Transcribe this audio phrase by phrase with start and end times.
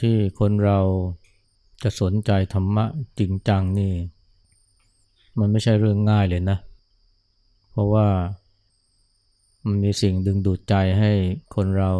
[0.00, 0.80] ที่คนเรา
[1.82, 2.84] จะสนใจธรรมะ
[3.18, 3.94] จริงจังนี่
[5.38, 6.58] มันไม่ใช่เรื่องง่ายเลยนะ
[7.70, 8.08] เพราะว่า
[9.66, 11.12] มันมีสิ่งดึงดูดใจให้
[11.54, 11.92] คนเรา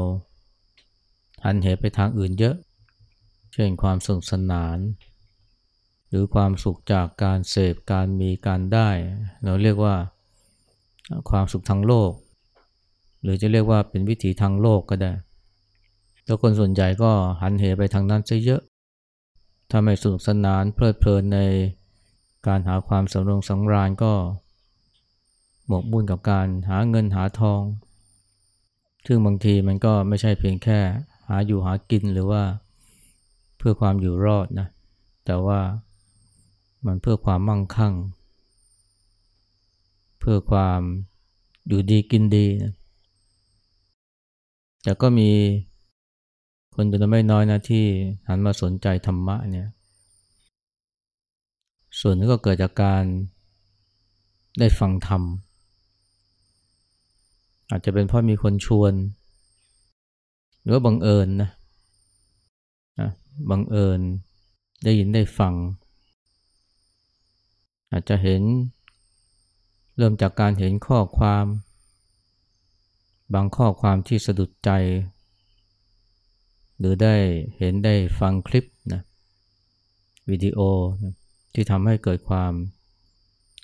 [1.44, 2.56] หันเหไปทางอื่นเยอะ
[3.52, 4.78] เช่นความสนุกสนาน
[6.08, 8.88] หรือความสุขจากการเสพการมีการได้
[9.44, 9.94] เราเรียกว่า
[11.30, 12.12] ความสุขทางโลก
[13.22, 15.12] หรือจะเรียกว่าเป็นวิถีทางโลกก็ได้
[16.30, 17.12] แล้วคนส่วนใหญ่ก็
[17.42, 18.62] หันเหไปทางนั้นซะเยอะ
[19.70, 21.40] ถ้าไม่สนุกสนานเพลิดเพลินใน
[22.46, 24.12] การหาความสำรงสังราญก็
[25.66, 27.62] หมกมุ่นกับการหาเงินหาทอง
[29.06, 30.78] ซึ่งบางทีมันก็ไม่ใช่เพียงแค่
[31.28, 32.42] หาอยู่หากินหรือว่า
[33.58, 34.68] เพื่อความอยู่รอดนะ
[35.26, 35.60] แต่ว่า
[36.86, 37.94] มันเพื่อความมั่งคั่ง
[40.20, 40.80] เพื่อความ
[41.68, 42.72] อยู่ดีกินดีนะ
[44.82, 45.30] แต่ก็มี
[46.82, 47.84] คนจำนวนไม่น้อยนะที่
[48.28, 49.68] หันมาสนใจธรรมะเนี่ย
[52.00, 53.04] ส่วนนึงก็เกิดจากการ
[54.58, 55.22] ได้ฟังธรรม
[57.70, 58.92] อาจจะเป็นเพราะมีคนชวน
[60.60, 61.50] หรือว่าบังเอิญนะ
[63.50, 64.00] บังเอิญ
[64.84, 65.54] ได้ยินได้ฟัง
[67.92, 68.42] อาจจะเห็น
[69.96, 71.46] เริ่มจากการเห็นข้อความ
[73.34, 74.72] บางข้อความที่สะดุดใจ
[76.80, 77.16] หรือได้
[77.58, 79.02] เห็นได้ฟังคลิปนะ
[80.30, 80.58] วิดีโอ
[81.02, 81.14] นะ
[81.54, 82.52] ที่ทำให้เกิดความ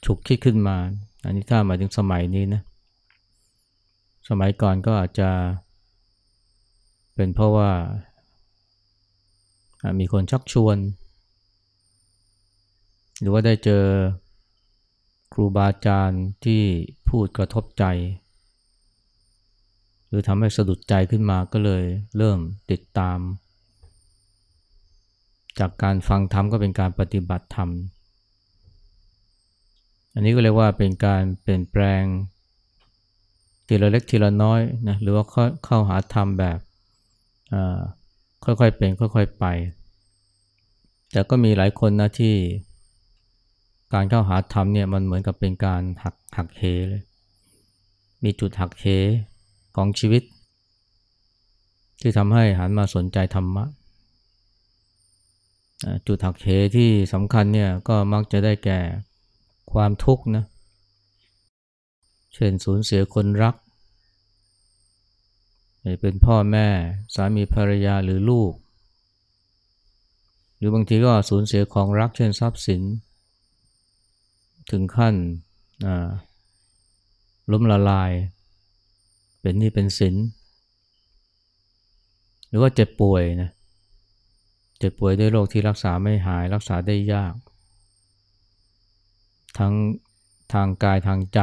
[0.04, 0.76] ฉุกคิดขึ้นมา
[1.24, 2.62] อันนี้ถ้ามาถึงสมัยนี้นะ
[4.28, 5.30] สมัยก่อนก็อาจจะ
[7.14, 7.70] เป็นเพราะว่า
[10.00, 10.76] มีคนชักชวน
[13.20, 13.84] หรือว่าได้เจอ
[15.32, 16.62] ครูบาอาจารย์ที่
[17.08, 17.84] พูดกระทบใจ
[20.08, 21.84] หรือทำให้สะดุดใจขึ้นมาก็เลย
[22.16, 22.38] เริ่ม
[22.70, 23.18] ติดตาม
[25.58, 27.70] จากการฟังธรรมก็เป็นการปฏิบัติธรรม
[30.14, 32.02] อันนี้ก็เรียกว่าเป็นการเปลี่ยนแปลง
[33.66, 35.24] ทีละเล็กทีละน้อยนะหรือว่า
[35.64, 36.58] เข้าหาธรรมแบบ
[38.44, 39.44] ค่อยๆเป็นค่อยๆไป
[41.12, 42.34] แต่ก็มีหลายคนนะที่
[43.94, 47.02] การเข้าหาธรรมเนี่ยมันเหมือนกับเป็นการหักหักเหเลย
[48.24, 48.84] มีจุดหักเห
[49.76, 50.22] ของชีวิต
[52.00, 53.64] ที่ทำให้หันมาสนใจธรรมะ
[56.06, 58.80] จุดหักเหที่สำคัญเนี่ยก็มักจะได้แก่
[59.72, 60.44] ความทุกข์นะ
[62.34, 63.54] เช่นสูญเสียคนรัก
[66.00, 66.66] เป็นพ่อแม่
[67.14, 68.52] สามีภรรยาหรือลูก
[70.56, 72.82] หรือบางทีก็สูญเสียของรักเช่นทรัพย์สิน
[74.70, 75.14] ถึงขั้น
[77.52, 78.12] ล้มละลาย
[79.46, 80.14] เป็นนี่เป็นสิน
[82.48, 83.50] หรือว่าเจ็บป่วยนะ
[84.78, 87.34] เจ็บป่วยด้วยโรคที่รักษาไม่หายรักษาได้ยาก
[89.58, 89.74] ทั้ง
[90.52, 91.40] ทางกายทางใจ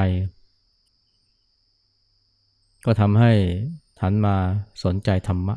[2.86, 3.32] ก็ทำให้
[4.02, 4.36] หันมา
[4.84, 5.56] สนใจธรรมะ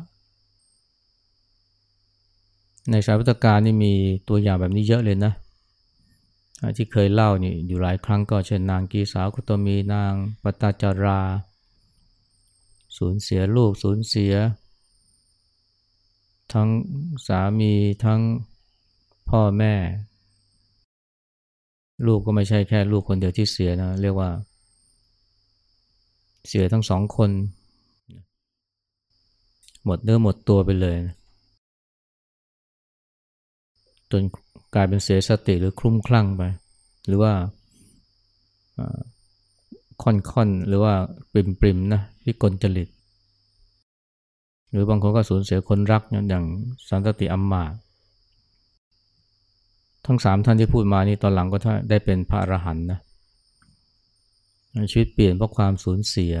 [2.91, 3.93] ในสายพุทธการนี่มี
[4.29, 5.33] ตัวอย่างแบบนี้เยอะเลยนะ
[6.77, 11.21] ที่เคยเล่านี่อยู่หลายครั้งก็เช่นนางกีสาวคุตมีนางปตาจารา
[12.97, 14.33] สูญเสียลูกสูญเสีย
[16.53, 16.69] ทั้ง
[17.27, 17.73] สามี
[18.05, 18.21] ทั้ง
[19.29, 19.75] พ่อแม่
[22.05, 24.29] ลูกก็ไม่ใช่แค่ลูกคนเดียวที่เสียนะ เรียกว่า
[26.47, 27.29] เสียทั้งสองคน
[29.85, 30.97] หมดเนื้อหมดตัวไปเลย
[34.11, 34.21] จน
[34.75, 36.43] กลายเป็นเสียสติหรือคลุ้มคลั่งไป
[37.07, 37.33] หรือว่า
[40.03, 40.93] ค่อนๆ หรือว่า
[41.31, 42.89] ปริมๆนะวิกลจริต
[44.71, 46.43] หรือบางคนก็สูญเสียคนรักอย่าง
[46.89, 47.63] สันตติอัมมา
[50.05, 51.57] ทั้งสามท่านที่พูดมานี่ตอนหลังก็
[51.89, 52.99] ได้เป็นพระอรหันต์นะ
[54.91, 56.33] ชีวิตเปลี่ยนเพราะความสูญเสีย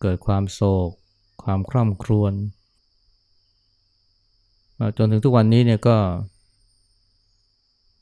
[0.00, 0.90] เกิดความโศก
[1.42, 2.32] ความคร่ำครวญ
[4.98, 5.96] จนถึงทุกวันนี้เนี่ยก็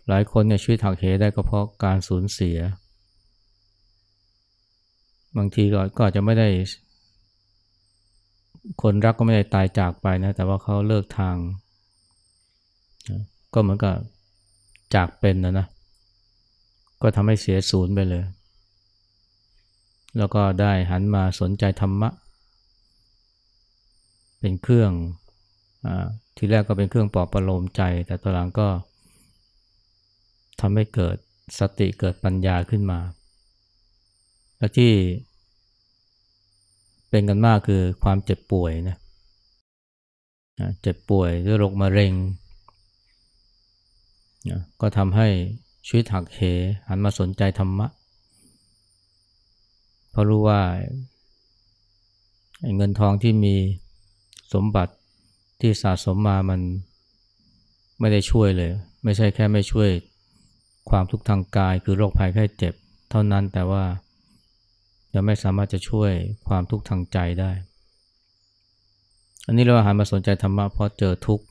[0.08, 2.58] หลายคนเนี่ยชีวิตหักเหได้ก็เพราะการสูญเสีย
[5.37, 6.49] บางทีก็ก็อาจจะไม่ได้
[8.82, 11.37] คนรักก็ไม่ได้ตายจากไปนะ แต่ว่าเขาเลิกทาง
[13.55, 13.94] ก็เหมือนกับ
[14.94, 15.67] จากเป็นนะนะ
[17.02, 18.25] ก็ทำให้เสียศูนย์ไปเลย
[20.19, 22.11] แล้วก็ได้หันมาสนใจธรรมะ
[24.40, 24.93] เป็นเครื่อง
[25.87, 25.88] อ
[26.37, 28.69] ทีแรกก็เป็นเครื่องปลอบประโลมใจ แต่ตอนหลังก็
[30.61, 31.17] ทำให้เกิด
[31.58, 32.99] สติเกิดปัญญาขึ้นมา
[34.62, 34.93] และที่
[37.11, 38.97] เป็นกันมากคือความเจ็บป่วยนะ
[40.82, 42.12] เจ็บป่วยด้วยโรคมะเร็ง
[44.81, 45.29] ก็ทำให้
[45.87, 46.41] ชีวิตหักเห
[46.88, 47.87] หันมาสนใจธรรมะ
[50.11, 50.61] เพราะรู้ว่า
[52.76, 53.55] เงินทองที่มี
[54.55, 54.94] สมบัติ
[55.61, 56.61] ที่สะสมมามัน
[58.00, 58.70] ไม่ได้ช่วยเลย
[59.05, 59.91] ไม่ใช่แค่ไม่ช่วย
[60.91, 62.75] ความทุกข์ทางกายคือโรคภัยแค่เจ็บ
[63.11, 63.85] เท่านั้นแต่ว่า
[65.14, 66.12] ยังไม่สามารถจะช่วย
[66.49, 67.53] ความทุกข์ทางใจได้
[69.47, 71.44] อันนี้เราหันมาสนใจธรรมะเพราะเจอทุกข์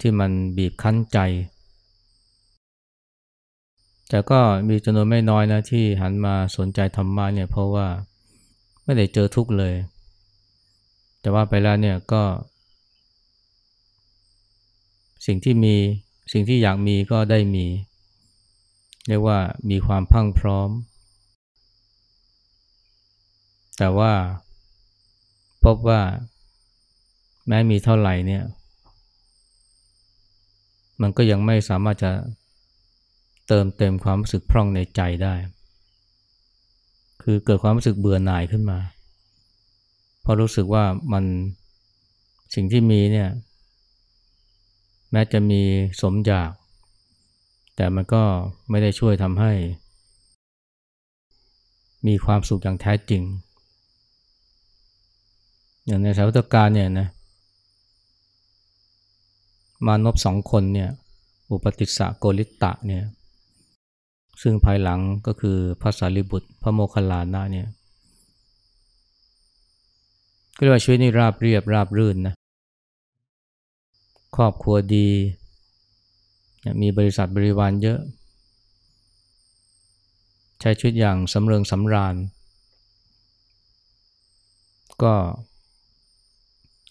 [0.00, 1.18] ที่มันบีบคั้นใจ
[4.08, 7.86] แต่ก็มีจำนวนไม่น้อยนะที่หันมาสนใจธรรมะเนี่ยเพราะว่า
[8.84, 9.74] ไม่ได้เจอทุกข์เลย
[11.20, 12.22] แต่ว่าไปแล้วเนี่ยก็
[15.26, 15.74] สิ่งที่มี
[16.32, 17.66] สิ่งที่อยากมีก็ได้มี
[19.08, 19.38] เรียกว่า
[19.70, 20.70] มีความพังพร้อม
[23.78, 24.12] แต่ว่า
[25.64, 26.00] พบว่า
[27.48, 28.44] แม้มีเท่าไหร่เนี่ย
[31.02, 32.12] มันก็ยังไม่สามารถจะ
[33.48, 35.34] เติมเต็มความรู้สึกพร่องในใจได้
[37.22, 38.78] คือเกิดความรู้สึกเบื่อหน่ายขึ้นมา
[40.22, 41.24] เพราะรู้สึกว่ามัน
[42.54, 43.28] สิ่งที่มีเนี่ย
[45.12, 45.62] แม้จะมี
[46.00, 46.52] สมอยาก
[47.76, 48.22] แต่มันก็
[48.70, 49.52] ไม่ได้ช่วยทำให้
[52.06, 53.22] มีความสุขอย่างแท้จริง
[55.86, 57.08] อย่างในสายวัตการเนี่ยนะ
[59.86, 60.90] มานพสองคนเนี่ย
[61.50, 63.04] อุปติสสะโกริตะเนี่ย
[64.42, 67.66] ซึ่งภายหลังก็คือพระสารีบุตร พระโมคคัลลานะเนี่ย
[70.56, 72.34] ก็เรียกว่าชีวิตนี่ราบเรียบราบรื่นนะ
[74.36, 75.08] ครอบครัวดี
[76.82, 77.98] มีบริษัทบริวารเยอะ
[80.60, 82.14] ใช้ชีวิตอย่างสำเริงสำราญ
[85.02, 85.14] ก็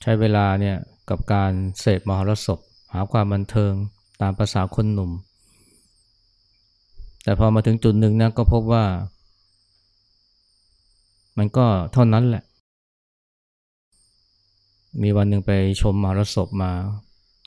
[0.07, 0.77] ใช้เวลาเนี่ย
[1.09, 2.59] กับการเสพมหรสพ
[2.93, 3.73] หาความบันเทิง
[4.21, 5.11] ตามภาษาคนหนุ่ม
[7.23, 8.85] แต่พอมาถึงจุดหนึ่งนะก็พบว่า
[11.37, 12.43] มันก็เท่านั้นแหละ
[15.01, 16.71] มีวันหนึ่งไปชมมารสพมา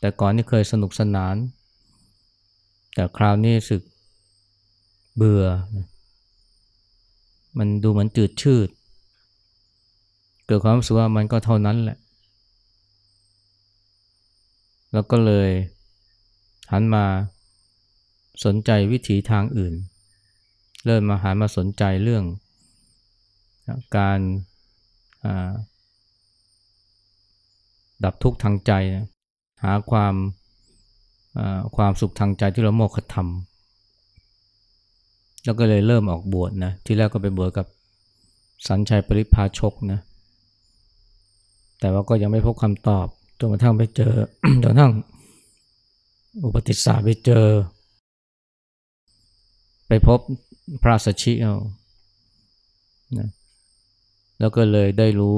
[0.00, 1.36] แต่ก่อนนี่เคยสนุกสนาน
[2.94, 3.82] แต่คราวนี้สึก
[5.16, 5.44] เบื่อ
[7.58, 8.68] มันดูเหมือนจืดชืด
[10.46, 11.98] เกิดความรู้สึกว่ามันก็เท่านั้นแหละ
[14.92, 15.50] แล้วก็เลย
[16.72, 17.04] หันมา
[18.44, 19.74] สนใจวิถีทางอื่น
[20.86, 22.24] เริ่มมาหันมาสนใจเรื่อง
[23.96, 24.20] การ
[28.04, 28.72] ดับทุกข์ทางใจ
[29.64, 30.14] หาความ
[31.76, 33.28] ความสุขทางใจที่เราโมกขธรรม
[35.44, 37.66] แล้วก็เลยเริ่มออกบวชนะ ที่แรกก็ไปบวชกับ
[38.68, 40.00] สัญชัยปริพาชกนะ
[41.80, 43.06] แต่ว่าก็ยังไม่พบคำตอบ
[43.38, 44.14] จนกระทั่งไปเจอ
[44.62, 44.92] จนกระทั่ง
[46.44, 47.46] อุปติสสะไปเจอ
[49.88, 50.20] ไปพบ
[50.82, 51.54] พระสัชชิเอา
[53.18, 53.28] นะ
[54.38, 55.36] แล้วก็เลยได้รู้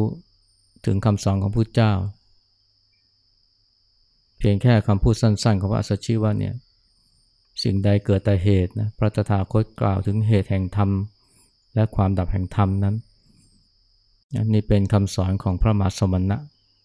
[0.86, 1.92] ถึงคำสอนของพระเจ้า
[4.38, 6.54] เพียงแค่คำพูดสั้นๆ ของพระสัชชิว่าเนี่ย
[7.62, 10.90] สิ่งใดเกิดแต่เหตุนะพระตถาคตกล่าวถึงเหตุแห่งธรรม
[11.74, 12.96] และความดับแห่งธรรมนั้น
[14.52, 16.38] นี่เป็นคำสอนของพระมหาสมณะ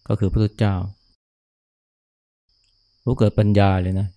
[0.08, 0.76] ก็คือพระพุทธเจ้า
[3.06, 4.08] รู้เกิดปัญญาเลยนะ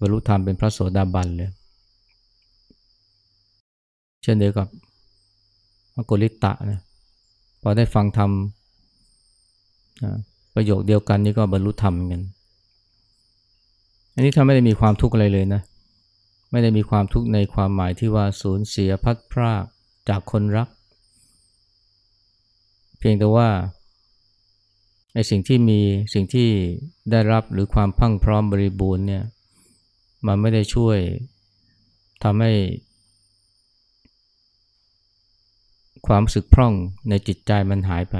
[0.00, 1.50] บรรลุธรรมเป็นพระโสดาบันเลย
[4.22, 4.66] เช่นเดียวกับ
[5.96, 6.80] มกุลิตะนะ
[7.62, 8.30] พอได้ฟังธรรม
[10.54, 12.22] ประโยคเดียวกันนี่ก็บรรลุธรรมกัน
[14.14, 15.62] อันนี้ถ้าไม่ได้มีความทุกข์อะไรเลยนะ
[16.50, 19.64] ไม่ได้มีความทุกข์ในความหมายที่ว่าสูญเสียพัดพราก
[20.08, 20.68] จากคนรัก
[22.98, 23.48] เพียงแต่ว่า
[25.12, 25.80] ไอ้สิ่งที่มี
[26.14, 26.48] สิ่งที่
[27.10, 29.24] ได้รับหรือความพังพร้อมบริบูรณ์เนี่ย
[30.26, 30.98] มันไม่ได้ช่วย
[32.22, 32.52] ทำให้
[36.06, 36.74] ความสึกพร่อง
[37.08, 38.16] ในจิตใจมันหายไป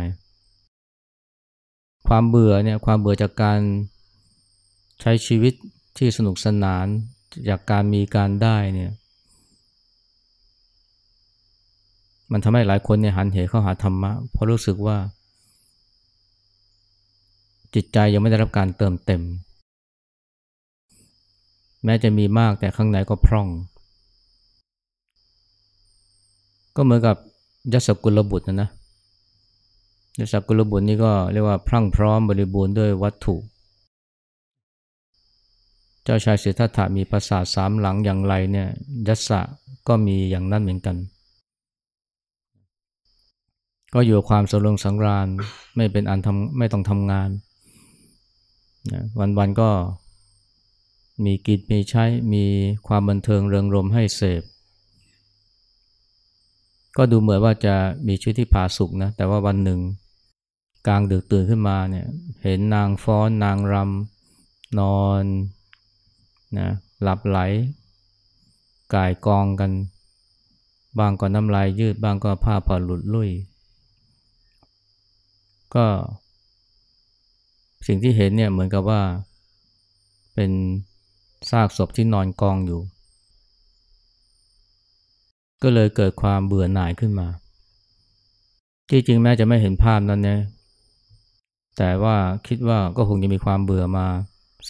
[2.08, 3.60] ความเบื่อเนี่ยความเบื่อจากการ
[5.00, 5.54] ใช้ชีวิต
[5.98, 6.86] ที่สนุกสนาน
[7.48, 8.90] จากการมีการได้เนี่ย
[12.32, 14.96] มันทำให้หลายคนเนี่ยหันเหเข้าหาธรรมะเพราะรู้สึกว่า
[17.74, 19.22] จิตใจยังไม่ได้รับการเติมเต็ม
[21.84, 23.48] แม้จะมีมากแต่ข้างในก็พร่อง
[26.76, 27.16] ก็เหมือนกับ
[27.72, 28.70] ยัสกุลบุตรนะนะ
[30.20, 33.36] ยัสกุลบุตรนี่ก็เรียกว่าพรั่งพร้อมบริบูรณ์ด้วยวัตถุ
[36.04, 38.68] เจ้าชายสิทธัตถะมีปราสาทสามหลังอย่างไรเนี่ย
[39.08, 39.40] ยัสสะ
[39.88, 40.96] ก็มีอย่างนั้นเหมือนกัน
[43.94, 45.28] ก็อยู่ความสรงสังราญ
[45.76, 47.30] ไม่เป็นอันทำไม่ต้องทำงาน
[48.92, 49.02] นะ
[49.38, 49.70] วันๆก็
[51.24, 52.44] มีกินมีใช้มี
[52.86, 54.42] ความบันเทิงเริงรมให้เสพ
[56.96, 57.74] ก็ดูเหมือนว่าจะ
[58.06, 59.80] มีชีวิตที่ผาสุกนะ แต่ว่าวันหนึ่ง
[60.86, 62.06] กลางดึกตื่นขึ้นมาเนี่ย
[62.42, 65.24] เห็นนางฟ้อนนางรำนอน
[66.58, 66.68] นะ
[67.02, 67.38] หลับไหล
[68.94, 69.70] กายกองกัน
[70.98, 73.30] บางก็น้ำลายยืด บางก็ผ้าผ่อนหลุดลุ่ย
[75.74, 75.86] ก็
[77.86, 79.02] สิ่งที่เห็นเนี่ยเหมือนกับว่า
[80.34, 80.50] เป็น
[81.50, 82.80] ซากศพที่นอนกองอยู่
[85.62, 87.28] ก็เลยเกิดความเบื่อหน่ายขึ้นมา
[88.90, 90.40] ที่จริงแม้จะไม่เห็นภาพนั้นเนี่ย
[91.78, 94.06] แต่ว่าคิดว่าก็คงจะมีความเบื่อมา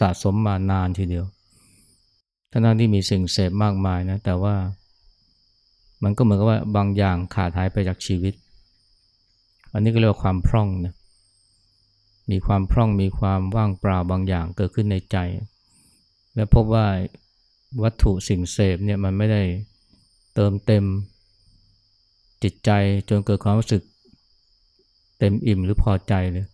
[0.01, 1.25] สะสมมานานทีเดียว
[2.51, 4.55] ทั้งที่มีสิ่งเสพมากมายนะ แต่ว่า
[6.03, 8.35] มันก็เหมือนกับว่าบางอย่างขาดหายไปจากชีวิต
[9.73, 10.95] อันนี้ก็เรียกว่าความพร่องนะ
[12.31, 15.17] มีความพร่องมีความว่างเปล่าบางอย่างเกิดขึ้นในใจ
[16.35, 16.87] และพบว่า
[17.83, 19.43] วัตถุสิ่งเสพเนี่ยมันไม่ได้
[20.35, 20.85] เติมเต็ม
[22.43, 22.71] จิตใจ
[23.09, 23.83] จนเกิดความรู้สึก
[25.19, 26.47] เต็มอิ่มหรือพอใจเลย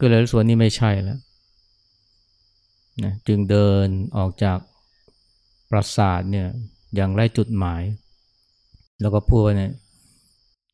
[0.00, 1.18] ก็เลยรู้สึกว่านี่ไม่ใช่แล้ว
[3.04, 4.58] นะจึงเดินออกจาก
[5.70, 6.48] ปราสาทเนี่ย
[6.94, 7.82] อย่างไรจุดหมาย
[9.00, 9.72] แล้วก็พูดว่าเนี่ย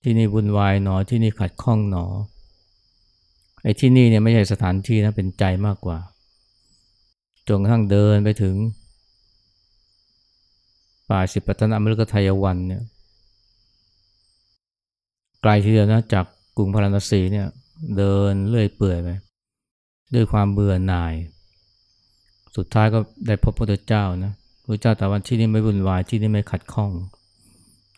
[0.03, 2.05] ที่นี่วุ่นวายหนอที่นี่ขัดข้องหนอ
[3.63, 5.99] ไอ้ที่นี่เนี่ยไม่ใช่สถานที่นะเป็นใจมากกว่า
[7.49, 8.55] จนกระทั่งเดินไปถึง
[11.11, 12.83] ป่าสิปัตนมฤกทายวันเนี่ย
[15.43, 16.25] ไกลทีเดียวนะจาก
[16.57, 17.47] กรุงพาราณสีเนี่ย
[17.97, 19.09] เดินเลื่อยเปื่อยไป
[20.15, 21.15] ด้วยความเบื่อหน่าย
[22.57, 24.33] สุดท้ายก็ได้พบพระพุทธเจ้านะ
[24.65, 26.91] พระเจ้าแต่วันที่นี่ไม่วุ่นวายที่นี่ไม่ขัดข้อง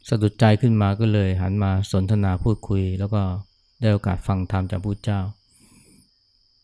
[0.09, 3.23] สะดุดใจขึ้นมาก็เลยหันมาสนทนาพูดคุย แล้วก็
[3.81, 5.21] ได้โอกาสฟังธรรมจากพระเจ้า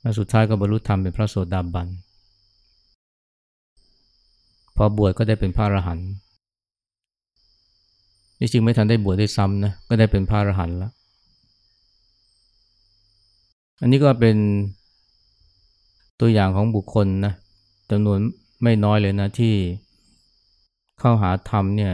[0.01, 1.89] และสุดท้ายก็บรรลุธรรมเป็นพระโสดาบัน
[4.77, 6.09] พอบวชก็ได้เป็นพระอรหันต์
[8.39, 10.93] นี่จริงไม่ทันได้บวชได้ซ้ำนะ ก็ได้เป็นพระอรหันต์แล้ว
[13.81, 14.37] อันนี้ก็เป็น
[16.21, 17.35] ตัวอย่างของบุคคลนะ
[17.91, 18.19] จำนวน
[18.63, 19.55] ไม่น้อยเลยนะที่
[21.01, 21.93] เข้าหาธรรมเนี่ย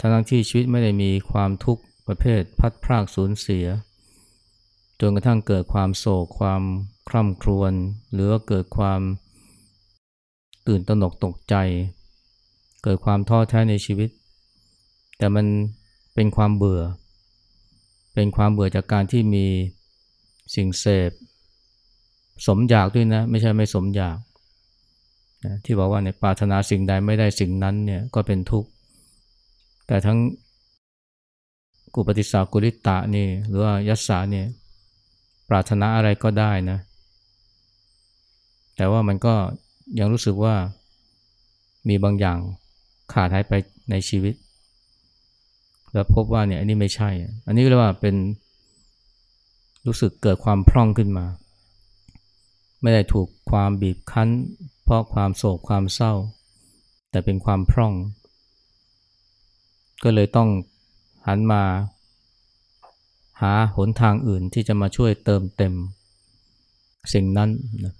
[0.00, 3.66] ทั้งที่ชีวิตไม่ได้มีความทุกข์ประเภทพัดพรากสูญเสีย
[5.00, 6.62] จนกระทั่งเกิดความโศกความ
[7.08, 7.72] คร่ำครวญ
[8.12, 9.00] หรือว่าเกิดความ
[10.66, 11.54] ตื่นตระหนกตกใจ
[12.84, 14.10] เกิดความท้อแท้ในชีวิต
[15.18, 15.46] แต่มัน
[16.14, 16.82] เป็นความเบื่อ
[18.14, 19.46] เป็นความเบื่อจากการที่มี
[20.54, 21.10] สิ่งเสพ
[22.46, 24.16] สมอยากด้วยนะ ไม่ใช่ไม่สมอยาก
[25.44, 28.68] นะที่บอกว่าในปรารถนาสิ่งใดไม่ได้สิ่งนั้นเนี่ยก็เป็นทุกข์
[29.86, 30.18] แต่ทั้ง
[31.94, 34.46] กุปฏิสากุลิตะนี่หรือว่ายัสสาเนี่ย
[35.48, 36.78] ปรารถนาอะไรก็ได้นะ
[38.76, 39.34] แต่ว่ามันก็
[39.98, 40.54] ยังรู้สึกว่า
[41.88, 42.38] มีบางอย่าง
[43.12, 43.52] ขาดหายไป
[43.90, 44.34] ในชีวิต
[45.92, 47.10] แล้วพบว่าเนี่ยอันนี้ไม่ใช่
[47.46, 48.16] อันนี้เรียกว่าเป็น
[49.86, 51.26] รู้สึกเกิดความพร่องขึ้นมา
[52.82, 54.28] ไม่ได้ถูกความบีบคั้น
[54.84, 56.12] เพราะความโศกความเศร้า
[57.10, 57.92] แต่เป็นความพร่อง
[60.02, 60.48] ก็เลยต้อง
[61.26, 61.62] หันมา
[63.40, 65.74] หาหนทางอื่นที่จะมาช่วยเติมเต็ม
[67.12, 67.50] สิ่งนั้น
[67.84, 67.94] นะ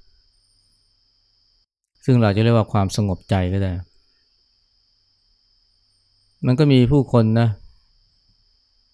[2.05, 3.73] ซึ่งเราจะเรียกว่าความสงบใจก็ได้
[6.47, 7.49] มันก็มีผู้คนนะ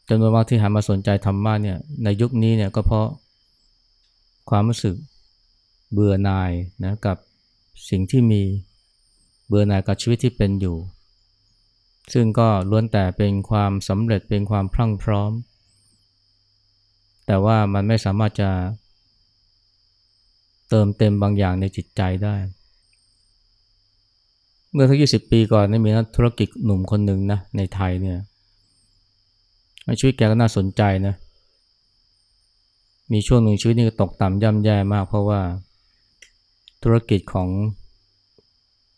[0.08, 3.06] จำนวนมากที่หันมาสนใจธรรมะเนี่ยในยุคนี้เนี่ยก็เพราะ
[4.50, 4.94] ความรู้สึก
[5.92, 6.52] เบื่อหน่าย
[6.84, 7.16] นะกับ
[7.90, 8.42] สิ่งที่มี
[9.46, 10.76] เบื่อหน่ายกับชีวิตที่เป็นอยู่
[12.12, 15.32] ซึ่งก็ล้วนแต่เป็นความสำเร็จเป็นความพรั่งพร้อม
[17.26, 18.50] แต่ว่ามันไม่สามารถจะ
[20.68, 22.36] เติมเต็มบางอย่างในจิตใจได้
[24.72, 28.18] เมื่อสักยี่สิบปีก่อนนี่มีนักธุรกิจหนุ่มคนหนึ่งนะในไทยเนี่ย
[29.98, 31.14] ชีวิตแกก็น่าสนใจนะ
[33.12, 35.40] มีช่วงหนึ่งชีวิตนี่ตกต่ำย่ำแย่มากเพราะว่า
[36.82, 37.48] ธุรกิจของ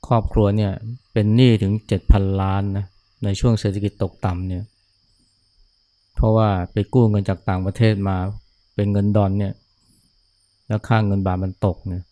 [0.07, 0.73] ครอบครัวเนี่ย
[1.13, 2.85] เป็นหนี้ถึงเจ็ดพันล้านนะ
[3.25, 4.63] ในช่วงเศรษฐกิจตกต่ำเนี่ย
[6.25, 8.17] ราะว่าไปกู้เงินจากต่างประเทศมา
[8.75, 9.55] เป็นเงินดอนเนี่ย
[10.67, 12.05] แล้วค่างเงินบาทมันตกเนี่ย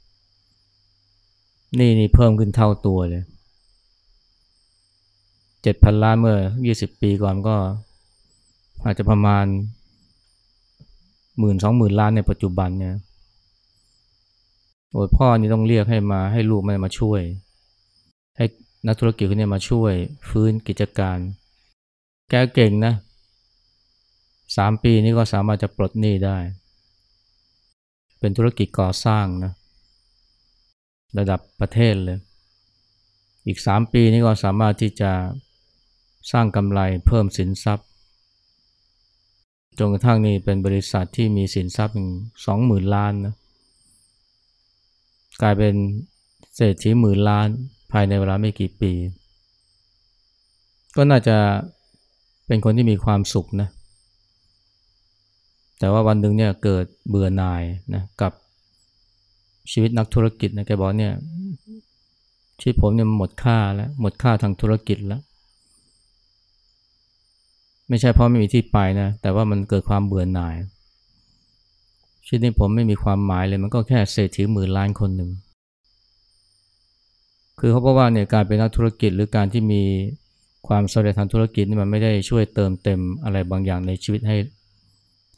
[1.79, 3.25] นี่นี่เพิ่มขึ้นเท่าตัวเลย
[5.63, 7.57] เจ็ดพันล้านเมื่อยี่สิบปีก่อนก็
[8.85, 9.47] อาจจะประมาณ
[11.39, 12.95] หมื่นสองหมื่นล้านในปัจจุบันเนี่ย
[14.91, 17.21] โอ้พ่อนี่ต้องเรียกให้มาให้ลูกมันมาช่วย
[18.37, 18.45] ให้
[18.87, 19.93] นักธุรกิจคนนี้มาช่วย
[20.29, 21.19] ฟื้นกิจการ
[22.31, 22.95] แกเก่งนะ
[24.57, 26.39] สามปีนี้ก็สามารถจะปลดหนี้ได้
[28.21, 29.53] เป็นธุรกิจก่อสร้างนะ
[31.19, 32.19] ระดับประเทศเลย
[33.47, 35.13] อีกสามปีนี้ก็สามารถที่จะ
[36.33, 37.87] สร้างกำไรเพิ่มสินทรัพย์
[39.79, 41.95] จนกระทั่งนี้เป็นบริษัทที่มีสินทรัพย์
[42.47, 43.35] สองหมื่นล้านนะ
[45.43, 45.75] กลายเป็น
[46.57, 47.49] เศรษฐีหมื่นล้าน
[47.93, 48.93] ภายในเวลาไม่กี่ปี
[50.97, 51.37] ก็น่าจะ
[52.47, 53.69] เป็นคนที่มีความสุขนะ
[55.83, 57.63] แต่ว่าวันหนึ่งเนี่ยเกิดเบื่อหน่าย
[57.95, 58.33] นะกับ
[59.73, 61.13] ชีวิตนักธุรกิจนะแกบอกเนี่ย
[62.61, 65.21] ชีวิตผมเนี่ยหมดค่าแล้วหมดค่าทางธุรกิจแล้ว
[67.89, 70.55] ไม่ใช่เพราะไม่มีที่ไปนะแต่ว่ามันเกิดความเบื่อหน่าย
[72.27, 75.31] ชีวิตนี้ผมไม่มีความหมายเลยมันก็แค่เศรษฐีหมื่นล้านคนหนึ่ง
[77.59, 79.83] คือเขาบอกว่าเนี่ยการเป็นนักธุรกิจหรือการที่มี
[80.69, 84.37] ความสำเร็จทางธุรกิจนี่มันไม่ได้ช่วยเติมเต็มอะไรบางอย่างในชีวิตให้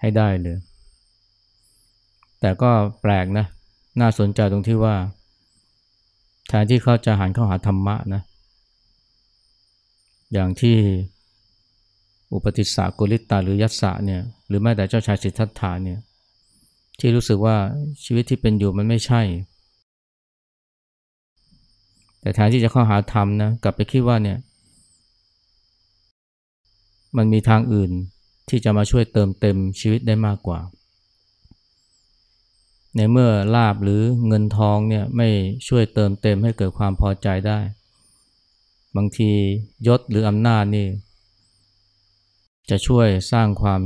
[0.04, 0.58] ให้ได้เลย
[2.40, 2.70] แต่ก็
[3.00, 3.46] แปลกนะ
[4.00, 4.94] น่าสนใจตรงที่ว่า
[6.48, 8.22] แทนที่เขาจะหันเข้าหาธรรมะนะ
[10.32, 10.76] อย่างที่
[12.32, 15.98] อุปติสสะกุลิตาหรือยัสสะเนี่ย หรือแม้แต่เจ้าชายสิทธัตถะเนี่ย
[16.98, 17.56] ที่รู้สึกว่า
[18.04, 19.22] ชีวิตที่เป็นอยู่มันไม่ใช่
[22.20, 24.38] แต่แทนที่จะเข้าหาธรรมนะ กลับไปคิดว่าเนี่ย
[27.16, 27.92] มันมีทางอื่น
[28.48, 30.60] ที่จะมาช่วยเติมเต็มชีวิตได้มากกว่า
[32.96, 35.28] ในเมื่อลาบหรือเงินทองเนี่ยไม่
[35.68, 37.58] ช่วยเติมเต็มให้เกิดความพอใจได้
[38.96, 39.30] บางที
[39.86, 40.86] ยศหรืออำนาจนี่
[42.70, 43.80] จะช่วยสร้างความ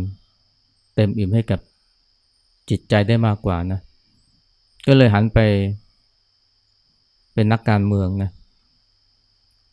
[0.94, 1.60] เต็มอิ่มให้กับ
[2.70, 3.80] จิตใจได้มากกว่านะ
[4.86, 5.38] ก็เลยหันไป
[7.34, 8.30] เป็นนักการเมืองนะ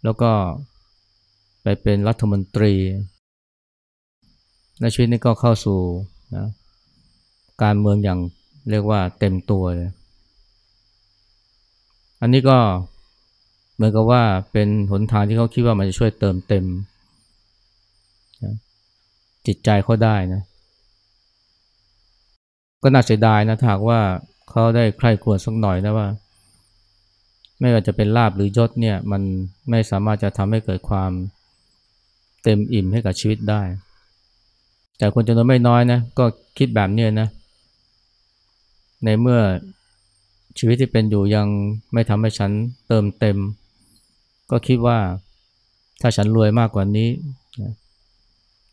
[0.04, 0.32] แล้วก็
[1.64, 2.74] ไปเป็นรัฐมนตรี
[4.80, 5.80] และชีวิตนี้ก็เข้าสู่
[6.36, 6.48] นะ
[7.64, 8.20] การเมืองอย่าง
[8.70, 9.90] เรียกว่าเต็มตัวเลย
[12.22, 12.58] อันนี้ก็
[13.76, 16.66] เหมือนกับว่าเป็นหนทางที่เขาคิดว่ามันจะช่วยเติมเต็ม
[18.44, 18.54] นะ
[19.48, 20.42] จิตใจเขาได้นะ
[22.84, 24.00] ก็น่าเสียดายนะถ้าหากว่า
[24.50, 26.08] เขาได้ใคร่ควรสักหน่อยนะว่า
[27.60, 29.22] ไม่ว่าจะเป็นลาบหรือยศเนี่ย มัน
[29.70, 31.12] ไม่สามารถจะทำให้เกิดความ
[32.44, 33.62] เต็มอิ่มให้กับชีวิตได้
[34.98, 36.26] แต่คนจำนวนไม่น้อยนะก็
[36.58, 37.28] คิดแบบนี้นะ
[39.04, 39.40] ในเมื่อ
[40.58, 41.48] ชีวิตที่เป็นอยู่ยัง
[41.94, 42.52] ไม่ทำให้ฉัน
[42.88, 43.38] เติมเต็ม
[44.52, 44.98] ก็คิดว่า
[46.02, 47.10] ถ้าฉันรวยมากกว่านี้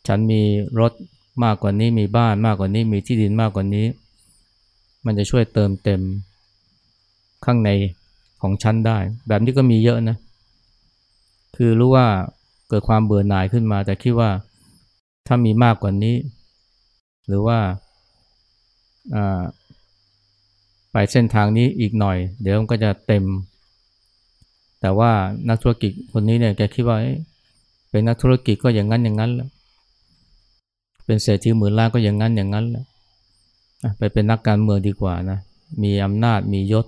[0.06, 0.42] ฉันมี
[0.80, 0.92] รถ
[1.44, 3.86] มากกว่านี้มีบ้านมากกว่านี้มีที่ดินมากกว่านี้
[5.04, 6.00] มันจะช่วยเติมเต็ม
[7.44, 7.70] ข้างใน
[8.42, 10.16] ของฉันได้ แบบนี้ก็มีเยอะนะ
[11.56, 12.06] คือรู้ว่า
[12.68, 14.30] เกิดความเบื่อหน่ายขึ้นมา แต่คิดว่า
[15.26, 16.16] ถ้ามีมากกว่านี้
[17.26, 17.58] หรือว่า
[20.92, 23.24] ไปเส้นทางนี้อีกหน่อย เดี๋ยวมันก็จะเต็ม
[24.80, 25.12] แต่ว่า
[25.48, 26.96] นักธุรกิจคนนี้เนี่ยแกคิดว่า
[27.90, 29.48] เป็นนักธุรกิจก็อย่างนั้นอย่างนั้นแหละ
[31.06, 32.84] เป็นเศรษฐีหมื่นล้านก็อย่างนั้นอย่างนั้นแหละ
[33.98, 35.38] ไปเป็นนักการเมืองดีกว่านะ
[35.82, 36.86] มีอำนาจมียศ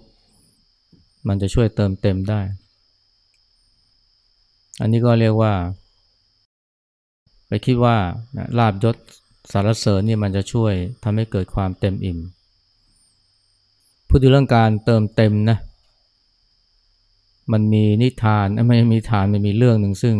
[1.29, 2.40] มันจะช่วยเติมเต็มได้
[4.81, 5.53] อันนี้ก็เรียกว่า
[7.67, 7.97] คิดว่า
[8.59, 8.97] ลาบยศ
[9.53, 12.19] สารเสริญนี่มันจะช่วยทำให้เกิดความเต็มอิ่ม
[14.09, 15.59] พูดถึงเรื่องการเติมเต็มนะ
[17.53, 20.17] มันมีนิทานไม่มีทานมันมีเรื่องหนึ่งซึ่ง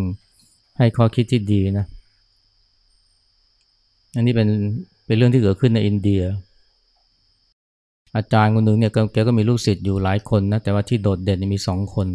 [0.77, 1.85] ให้ข้อคิดที่ดีนะ
[4.15, 4.49] อันนี้เป็น
[5.05, 6.23] เป็นเรื่องที่เกิดขึ้นในอินเดีย
[8.15, 12.07] อาจารย์คนหนึ่งเนี่ยแกก็มีลูกศิษย์อยู่หลายคนนะแต่ว่าที่โดดเด่นมีสองคน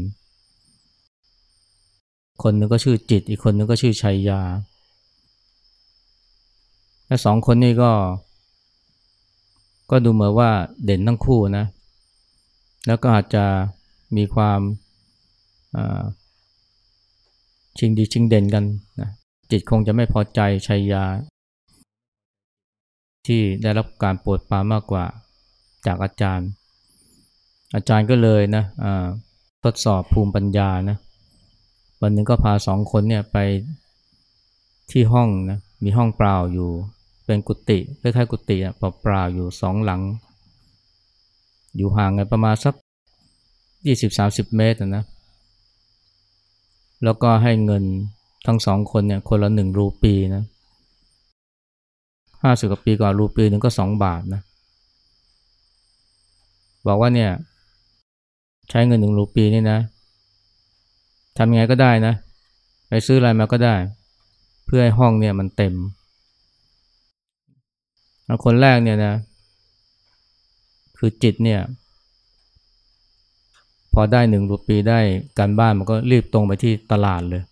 [2.42, 4.40] คนนึงก็ชื่อจิต อีกคนนึงก็ชื่อชัยยา
[7.10, 7.92] และสองคนนี้ก็
[9.90, 10.50] ก็ดูเหมือนว่า
[10.84, 11.64] เด่นทั้งคู่นะ
[12.86, 13.44] แล้วก็อาจจะ
[14.16, 14.60] มีความ
[17.78, 18.64] ชิงดีชิงเด่นกัน
[19.00, 19.08] นะ
[19.50, 21.04] จิตคงจะไม่พอใจชัยยา
[23.26, 25.04] ที่ได้รับการปวดปามากกว่า
[25.86, 26.48] จากอาจารย์
[27.74, 28.64] อาจารย์ก็เลยนะ
[29.64, 30.96] ทดสอบภูมิปัญญานะ
[32.02, 33.36] วันหนึ่งก็พาสองคนเนี่ยไป
[34.90, 36.70] ที่ห้องนะมีห้องเปล่าอยู่
[37.30, 40.02] เป็นกุฏิคล้ายๆกุฏิอะเปล่าๆอยู่สองหลัง
[41.76, 42.74] อยู่ห่างกันประมาณสัก
[43.86, 45.04] ยี่สิบสาสิบเมตรนะ
[47.04, 47.84] แล้วก็ให้เงิน
[48.46, 50.42] ทั้งสองคนเนี่ยคนละหนึ่งรูปีนะ
[52.42, 54.40] ห้าสิบกว่าปีก่อนรูปีหนึ่งก็สองบาทนะ
[56.86, 57.30] บอกว่าเนี่ย
[58.70, 59.78] ใช้เงินหนึ่งรูปีนี่นะ
[61.36, 62.14] ทำยังไงก็ได้นะ
[62.88, 63.74] ไปซื้ออะไรมาก็ได้
[64.66, 65.74] เพื่อให้ห้องเนี่ยมันเต็ม
[68.44, 69.14] คนแรกเนี่ยนะ
[70.98, 71.60] คือจิตเนี่ย
[73.94, 75.00] พอได้หนึ่งรูปีได้
[75.38, 77.42] การบ้านมันก็รีบตรงไปที่ตลาดเลย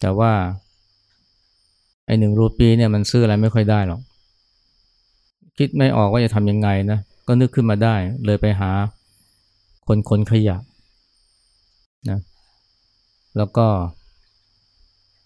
[0.00, 0.32] แต่ว่า
[2.06, 4.00] ไอ้หนึ่งรูปีเนี่ยมันซื้ออะไรไม่ค่อยได้หรอก
[5.58, 8.70] คิดไม่ออกว่าจะทำยังไงนะ ก็นึกขึ้นมาได้ เลยไปหา
[9.88, 10.56] คนคนขยะ
[12.10, 12.18] นะ
[13.36, 13.66] แล้วก็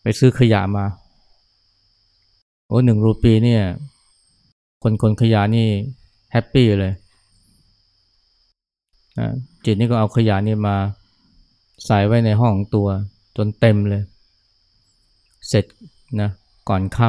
[0.02, 0.84] ไปซื้อขยะมา
[2.72, 3.62] โอ้หนึ่งรูปีเนี่ย
[4.82, 5.68] คนคนขยะนี่
[6.32, 6.92] แฮปปี้เลย
[9.64, 10.76] จิตนี่ก็เอาขยะนี่มา
[11.84, 12.88] ใส่ไว้ในห้องของตัว
[13.36, 14.02] จนเต็มเลย
[15.48, 15.64] เสร็จ
[16.20, 16.30] นะ
[16.68, 17.08] ก่อนค่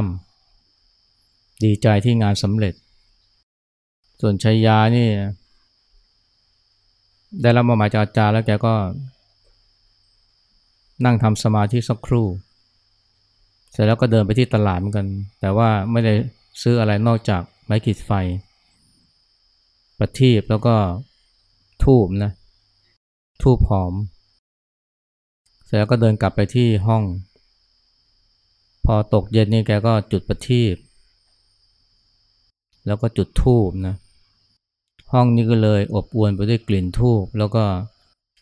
[0.82, 2.74] ำดีใจที่งานสำเร็จ
[4.22, 5.08] ส่วนชัยยานี่
[7.42, 8.74] ได้รับมาหมายจากอาจารย์แล้วแกก็
[11.06, 12.28] นั่งทำสมาธิสักครู่
[13.74, 15.08] เสร็จแล้วก็เดินไปที่ตลาดเหมือนกัน
[15.40, 16.14] แต่ว่าไม่ได้
[16.62, 18.12] ซื้ออะไรนอกจากไม้ขีดไฟ
[20.00, 20.76] ประทีปแล้วก็
[21.84, 22.32] ทูบนะ
[23.42, 23.94] ทูบหอม
[25.66, 27.04] เสร็จแล้วก็เดินกลับไปที่ห้อง
[28.86, 30.76] พอตกเย็นนี่แกก็จุดประทีป
[32.88, 33.96] แล้วก็จุดธูปนะ
[35.14, 37.64] ห้องนี้ก็เลยอบอวลไปด้วยกลิ่นธูปแล้วก็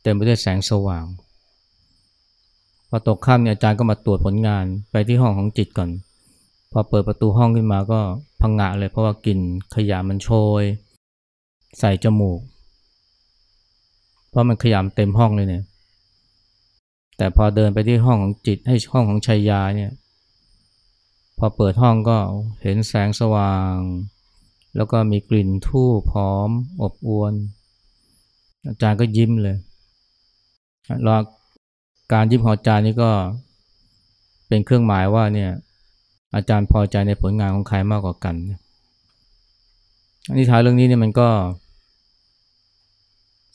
[0.02, 1.06] เต็มไปด้วยแสงสว่าง
[2.94, 5.90] พอตกค่ำเนี่ยอาจารย์ก็มาตรวจผลงานไปที่ห้องของจิตก่อน
[6.72, 8.00] พอเปิดประตูห้องขึ้นมาก็
[8.42, 9.40] พังงะเลยเพราะว่ากลิ่น
[9.76, 10.30] ขยะมันโช
[10.62, 10.64] ย
[11.80, 12.40] ใส่จมูก
[14.30, 15.64] เพราะมันขยำเต็มห้องเลยเนี่ย
[17.18, 19.92] แต่พอเดินไปที่ห้องของจิตให้ห้องของชัยยาเนี่ย
[21.38, 22.18] พอเปิดห้องก็
[22.62, 23.76] เห็นแสงสว่าง
[24.76, 26.50] แล้วก็มีกลิ่นทูบหอม
[26.82, 27.34] อบอวน
[28.68, 29.58] อาจารย์ก็ยิ้มเลย
[31.04, 31.22] แล้ว
[32.12, 33.12] การยิ้มของอาจารย์นี่ก็
[34.48, 35.52] เป็นเครื่องหมายว่าเนี่ย
[36.36, 38.36] อาจารย์พอใจในผลงานของใครมากกว่ากัน
[40.28, 41.30] อันนี้ท้ายเรื่องนี้เนี่ยมันก็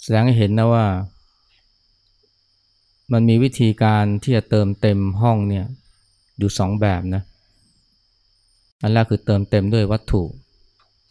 [0.02, 0.86] แสดงให้เห็นนะว่า
[3.12, 5.66] มันมีวิธีการที่จะเติมเต็มห้องเนี่ย
[6.38, 7.22] อยู่สองแบบนะ
[8.82, 10.22] อันแรกคือเติมเต็มด้วยวัตถุ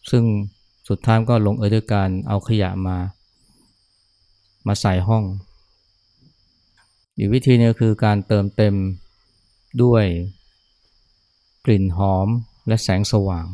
[0.10, 0.23] ซึ่ง
[0.89, 2.97] สุดท้ายก็ลงเอยด้วยการเอาขยะมา
[4.67, 5.23] มาใส่ห้อง
[7.17, 8.75] อีกวิธีนึงคือการเติมเต็ม
[9.84, 10.06] ด้วย
[11.65, 12.28] กลิ่นหอม
[12.67, 13.45] และแสงสว่าง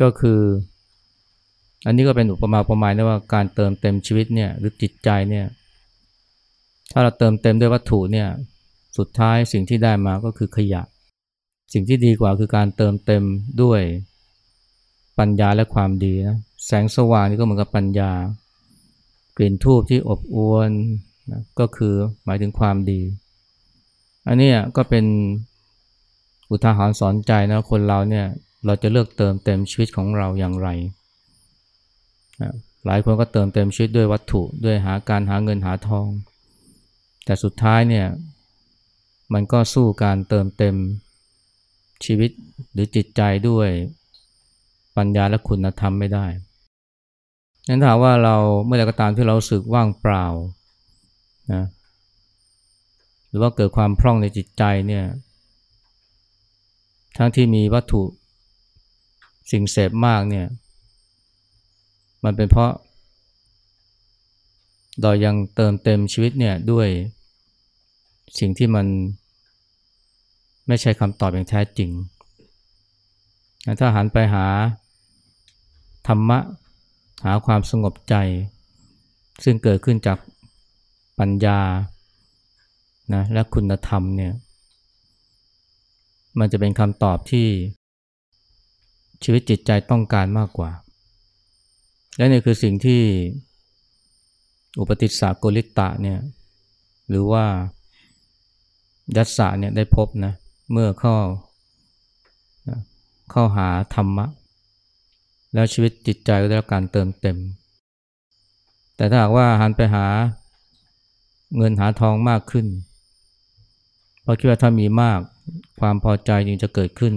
[0.00, 0.40] ก็คือ
[1.86, 5.46] อันนี้ก็เป็นอุปมาอุปไมยนะว่าการเติมเต็มชีวิตเนี่ยหรือจิตใจเนี่ย
[6.92, 8.28] ถ้าเราเติมเต็มด้วยวัตถุเนี่ย
[8.98, 10.82] สุดท้ายสิ่งที่ได้มาก็คือขยะ
[11.72, 13.24] สิ่งที่ดีกว่าคือการเติมเต็ม
[13.62, 13.80] ด้วย
[15.18, 18.12] ปัญญาและความดีนะแสงสว่างนี่ก็เหมือนกับปัญญา
[19.36, 20.70] กลิ่นทูบที่อบอวล
[21.30, 23.00] นะก็คือหมายถึงความดี
[24.28, 25.04] อันนี้ก็เป็น
[26.50, 28.26] อุทาหรณ์สอนใจนะคนเราเนี่ย
[28.66, 30.68] เราจะเลือกเติมเต็มชีวิตของเราอย่างไร
[32.42, 32.52] นะ
[32.86, 36.06] หลายคนก็เติมเต็มชีวิตด้วยวัตถุด้วยหาการหาเงินหาทอง
[37.24, 38.06] แต่สุดท้ายเนี่ย
[39.32, 40.76] มันก็สู้การเติมเต็ม
[42.04, 42.30] ชีวิต
[42.72, 43.68] หรือจิตใจด้วย
[44.96, 46.26] ปัญญาและคุณธรรมไม่ได้
[47.68, 50.26] นั้นถามว่าเราเมื่อใดก็ตามที่เราสึกว่างเปล่า
[51.52, 51.64] นะ
[53.28, 55.04] หรือว่าเกิดความพร่องในจิตใจเนี่ย
[57.16, 58.02] ทั้งที่มีวัตถุ
[59.50, 60.46] สิ่งเสพมากเนี่ย
[62.24, 62.70] มันเป็นเพราะ
[65.02, 66.88] เรายังเติมเต็มชีวิตเนี่ยด้วย
[68.38, 68.86] สิ่งที่มัน
[70.66, 71.90] ไม่ใช่คำตอบอย่างแท้จริง
[73.80, 74.46] ถ้าหันไปหา
[76.06, 76.38] ธรรมะ
[77.24, 78.14] หาความสงบใจ
[79.44, 80.18] ซึ่งเกิดขึ้นจาก
[81.18, 81.60] ปัญญา
[83.14, 84.32] นะและคุณธรรมเนี่ย
[86.38, 87.46] มันจะเป็นคำตอบที่
[89.24, 90.70] ชีวิตจิตใจต้องการมากกว่า
[92.16, 93.02] และนี่คือสิ่งที่
[94.80, 96.18] อุปติสสะโกลิตะเนี่ย
[97.08, 97.44] หรือว่า
[99.16, 100.32] ยัสสะเนี่ยได้พบนะ
[100.72, 101.14] เมื่อเข้า
[103.30, 104.26] เข้าหาธรรมะ
[105.54, 107.36] แล้วชีวิตจิตใจก็ได้รับการเติมเต็ม
[108.96, 110.06] แต่ถ้าหากว่าหันไปหา
[111.56, 112.66] เงินหาทองมากขึ้น
[114.22, 115.20] เพราะคิดว่าถ้ามีมาก
[115.80, 117.14] ความพอใจจึงจะเกิดขึ้น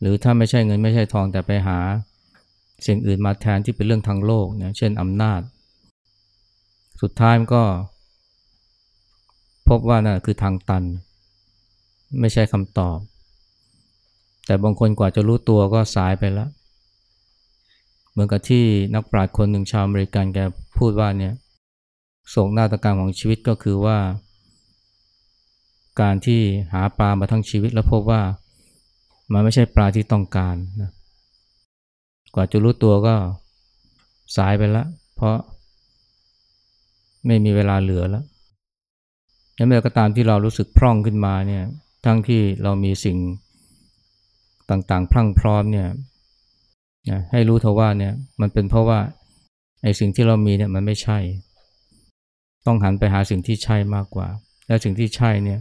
[0.00, 1.78] หรือถ้าไม่ใช่เงินไม่ใช่ทองแต่ไปหา
[2.86, 5.40] สิ่งอื่นมาแทนที่เป็นเรื่องทางโลกนะเช่นอำนาจ
[7.02, 7.64] สุดท้ายมันก็
[9.68, 10.84] พบว่านะ่ะคือทางตัน
[12.20, 12.98] ไม่ใช่คำตอบ
[14.46, 16.50] แต่บางคนกว่าจะรู้ตัวก็สายไปแล้ว
[18.10, 20.38] เหมือนกับที่นักปราชญ์คนหนึ่งชาวอเมริกันแก
[20.78, 21.34] พูดว่าเนี่ย
[22.30, 23.98] โศกนาฏกรรมของชีวิตก็คือว่า
[26.00, 26.40] การที่
[26.72, 28.22] หาปลามาทั้งชีวิตแล้วพบว่า
[29.32, 30.90] มันไม่ใช่ปลาที่ต้องการนะ
[32.34, 33.14] กว่าจะรู้ตัวก็
[34.36, 35.36] สายไปแล้วเพราะ
[37.26, 38.24] ไม่มีเวลาเหลือแล้ว
[39.54, 41.64] แล้วเมื่อก็ตามที่เรารู้สึกพร่องขึ้นมาเนี่ย
[42.04, 43.18] ทั้งที่เรามีสิ่ง
[44.70, 45.88] ต่างๆ พรั่งพร้อมเนี่ย
[47.32, 49.00] ให้รู้เถอะว่าเนี่ยมันเป็นเพราะว่า
[49.82, 51.18] ไอ้สิ่งที่เรามีเนี่ยมันไม่ใช่
[52.66, 54.28] ต้องหันไปหาสิ่งที่ใช่มากกว่า
[54.66, 55.60] และสิ่งที่ใช่เนี่ย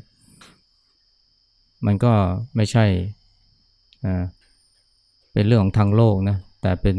[1.86, 2.14] มันก็
[2.56, 2.86] ไม่ใช่
[4.06, 4.24] อ่า
[5.34, 6.98] เป็นเรื่องของทางโลกนะ แต่เป็น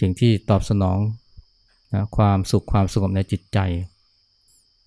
[0.00, 0.98] สิ่งที่ตอบสนอง
[1.94, 3.58] นะความสุขความสงบในจิตใจ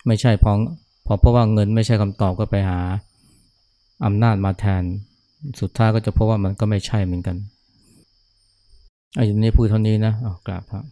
[0.08, 0.56] ไม่ใช่พราะ
[1.04, 2.80] เพราะเพราะว่าเงินไม่ใช่คำตอบก็ไปหา
[4.06, 4.84] อำนาจมาแทน
[5.62, 7.38] สุดท้ายก็จะพบว่ามันก็ไม่ใช่เหมือนกัน
[9.18, 10.86] อันนี้พูดเท่านี้นะเอกราบครับ